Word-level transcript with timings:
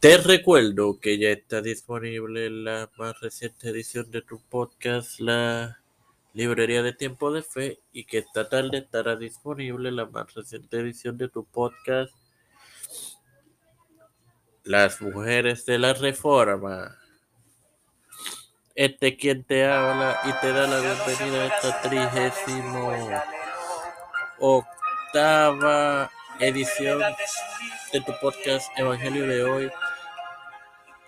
Te 0.00 0.18
recuerdo 0.18 1.00
que 1.00 1.18
ya 1.18 1.30
está 1.30 1.62
disponible 1.62 2.50
la 2.50 2.90
más 2.98 3.18
reciente 3.20 3.70
edición 3.70 4.10
de 4.10 4.20
tu 4.20 4.38
podcast, 4.42 5.18
la 5.20 5.80
Librería 6.34 6.82
de 6.82 6.92
Tiempo 6.92 7.32
de 7.32 7.42
Fe, 7.42 7.80
y 7.92 8.04
que 8.04 8.18
esta 8.18 8.46
tarde 8.46 8.78
estará 8.78 9.16
disponible 9.16 9.90
la 9.90 10.04
más 10.04 10.34
reciente 10.34 10.78
edición 10.80 11.16
de 11.16 11.30
tu 11.30 11.46
podcast, 11.46 12.12
Las 14.64 15.00
Mujeres 15.00 15.64
de 15.64 15.78
la 15.78 15.94
Reforma. 15.94 16.98
Este 18.74 19.16
quien 19.16 19.44
te 19.44 19.64
habla 19.64 20.20
y 20.24 20.32
te 20.42 20.52
da 20.52 20.66
la 20.66 20.78
bienvenida 20.78 21.42
a 21.42 21.46
esta 21.46 21.80
trigésimo 21.80 22.92
octava 24.38 26.10
edición 26.38 27.00
de 27.92 28.00
tu 28.00 28.12
podcast 28.20 28.70
Evangelio 28.76 29.26
de 29.26 29.44
hoy. 29.44 29.72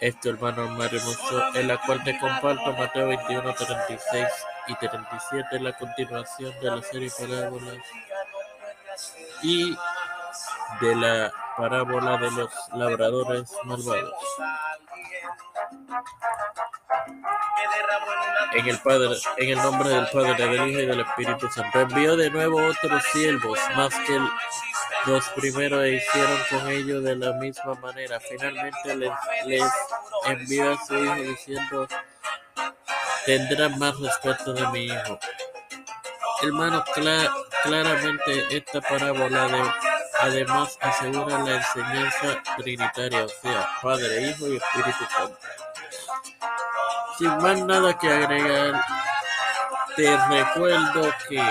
Es 0.00 0.18
tu 0.20 0.28
hermano 0.28 0.68
Mario 0.68 1.00
Musso, 1.04 1.54
en 1.54 1.68
la 1.68 1.80
cual 1.80 2.02
te 2.04 2.18
comparto 2.18 2.72
Mateo 2.72 3.08
21, 3.08 3.54
36 3.54 4.26
y 4.68 4.74
37, 4.74 5.60
la 5.60 5.72
continuación 5.76 6.52
de 6.60 6.70
la 6.70 6.82
serie 6.82 7.10
Parábolas 7.18 7.78
y 9.42 9.76
de 10.80 10.96
la 10.96 11.32
parábola 11.56 12.18
de 12.18 12.30
los 12.30 12.50
labradores 12.74 13.50
malvados. 13.64 14.14
En 18.52 18.66
el 18.66 18.78
Padre, 18.80 19.16
en 19.38 19.50
el 19.50 19.58
nombre 19.58 19.88
del 19.88 20.06
Padre, 20.08 20.34
del 20.34 20.68
Hijo 20.68 20.80
y 20.80 20.86
del 20.86 21.00
Espíritu 21.00 21.48
Santo. 21.50 21.80
Envió 21.80 22.16
de 22.16 22.30
nuevo 22.30 22.58
otros 22.66 23.02
siervos, 23.12 23.58
más 23.76 23.94
que 24.06 24.18
los 25.06 25.28
primeros 25.30 25.84
e 25.84 25.94
hicieron 25.94 26.38
con 26.50 26.68
ellos 26.68 27.04
de 27.04 27.16
la 27.16 27.32
misma 27.34 27.74
manera. 27.74 28.18
Finalmente 28.20 28.96
les, 28.96 29.12
les 29.46 29.72
envió 30.24 30.72
a 30.72 30.86
su 30.86 30.98
hijo 30.98 31.14
diciendo, 31.14 31.88
tendrán 33.24 33.78
más 33.78 33.98
respeto 33.98 34.52
de 34.52 34.66
mi 34.68 34.86
hijo. 34.86 35.18
Hermano, 36.42 36.84
cla 36.94 37.32
claramente 37.62 38.56
esta 38.56 38.80
parábola 38.80 39.48
de, 39.48 39.62
además 40.20 40.76
asegura 40.80 41.38
la 41.38 41.56
enseñanza 41.56 42.42
trinitaria, 42.58 43.24
o 43.24 43.28
sea, 43.28 43.68
Padre, 43.82 44.30
Hijo 44.30 44.48
y 44.48 44.56
Espíritu 44.56 45.04
Santo. 45.16 45.38
Sin 47.18 47.36
más 47.38 47.60
nada 47.62 47.98
que 47.98 48.08
agregar, 48.08 48.84
te 49.96 50.16
recuerdo 50.28 51.12
que 51.28 51.42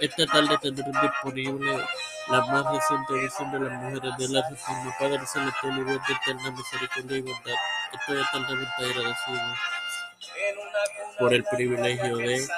esta 0.00 0.26
tarde 0.26 0.58
tendrán 0.58 0.92
disponible 1.02 1.86
la 2.30 2.46
más 2.46 2.64
reciente 2.72 3.14
edición 3.14 3.50
de 3.50 3.60
las 3.60 3.72
mujeres 3.72 4.16
de 4.16 4.28
la 4.28 4.48
Reforma. 4.48 4.94
Padre 4.98 5.26
Celestial 5.26 5.78
y 5.78 5.84
Dios 5.84 6.00
de 6.06 6.14
eterna 6.14 6.50
misericordia 6.50 7.16
y 7.16 7.22
bondad, 7.22 7.54
estoy 7.92 8.20
eternamente 8.20 8.84
agradecido 8.84 9.54
por 11.18 11.34
el 11.34 11.44
privilegio 11.44 12.16
de 12.16 12.48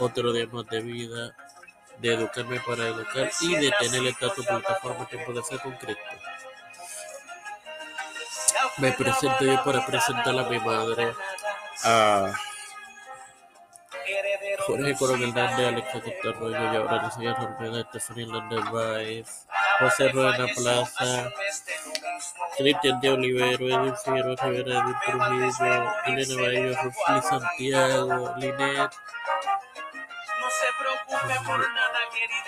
otro 0.00 0.32
día 0.32 0.46
más 0.50 0.66
de 0.66 0.80
vida, 0.80 1.36
de 1.98 2.14
educarme 2.14 2.60
para 2.60 2.88
educar 2.88 3.30
y 3.40 3.54
de 3.54 3.72
tener 3.78 4.06
esta 4.06 4.34
tu 4.34 4.42
plataforma 4.42 5.06
que 5.08 5.18
puede 5.18 5.42
ser 5.44 5.60
concreto. 5.60 6.00
Me 8.78 8.92
presento 8.92 9.44
yo 9.44 9.62
para 9.64 9.86
presentar 9.86 10.36
a 10.36 10.48
mi 10.48 10.58
madre, 10.58 11.14
a 11.84 12.32
Jorge 14.66 14.94
Coronel 14.96 15.28
Hernández, 15.28 15.66
Alex 15.66 15.88
Acosta 15.94 16.28
Arroyo, 16.28 16.88
Báez, 18.72 19.46
José 19.80 20.08
Rueda 20.08 20.46
Plaza, 20.54 21.30
Cristian 22.56 23.00
de 23.00 23.10
Olivero, 23.10 23.66
Edwin 23.68 23.94
Rivera, 24.06 25.00
Trujillo, 25.04 25.94
Elena 26.06 26.42
Baello, 26.42 26.82
Rufli 26.82 27.22
Santiago, 27.28 28.34
Linet, 28.36 28.90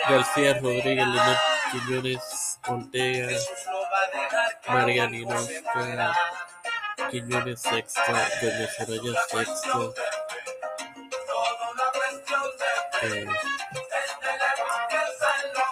García 0.09 0.55
Rodríguez, 0.61 1.07
Linet 1.07 1.39
Quiñones 1.73 2.59
Ortega, 2.67 3.39
Marianino 4.69 5.37
Quiñones 7.11 7.61
Sexto, 7.61 8.01
Sexto, 9.29 9.95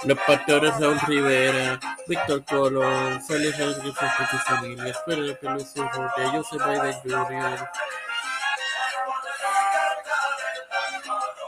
los 0.04 0.18
pastores 0.26 0.78
Raúl 0.80 0.98
Rivera, 1.06 1.78
Víctor 2.06 2.44
Colón, 2.44 3.22
Félix 3.22 3.58
Rodríguez 3.58 3.94
con 3.96 4.26
su 4.28 4.38
familia, 4.38 4.94
Pedro 5.06 5.38
Pelucio 5.38 5.88
Rote, 5.88 6.26
Joseph 6.26 6.66
Biden 6.66 6.94
Jr., 7.02 7.68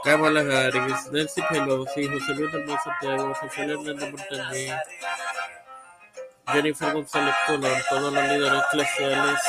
Kamala 0.04 0.40
Harris, 0.40 1.10
Nancy 1.10 1.42
Pelosi, 1.48 2.06
José 2.06 2.34
Luis 2.34 2.52
del 2.52 2.78
Santiago, 2.78 3.34
José 3.34 3.62
Hernández 3.62 4.12
Montañez, 4.12 4.74
Jennifer 6.52 6.92
González 6.92 7.34
Colón, 7.46 7.82
todos 7.88 8.12
los 8.12 8.24
líderes 8.24 8.62
eclesiales 8.70 9.40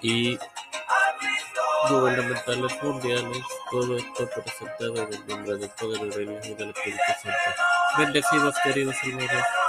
y 0.00 0.38
gubernamentales 1.88 2.82
mundiales, 2.82 3.42
todo 3.70 3.96
esto 3.96 4.28
presentado 4.34 4.96
en 4.96 5.14
el 5.14 5.26
nombre 5.26 5.56
del 5.56 5.70
Poder 5.70 6.00
y 6.02 6.54
del 6.54 6.70
Espíritu 6.70 7.02
Santo. 7.22 7.38
Bendecidos, 7.98 8.54
queridos 8.64 8.96
hermanos. 9.04 9.62